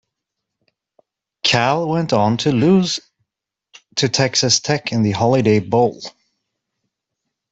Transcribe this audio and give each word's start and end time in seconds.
Cal 1.43 1.87
went 1.87 2.11
on 2.11 2.37
to 2.37 2.51
lose 2.51 3.01
to 3.97 4.09
Texas 4.09 4.59
Tech 4.59 4.91
in 4.91 5.03
the 5.03 5.11
Holiday 5.11 5.59
Bowl. 5.59 6.01